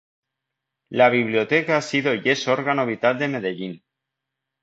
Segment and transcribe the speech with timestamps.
[0.89, 3.83] La Biblioteca ha sido y es órgano vital de Medellín.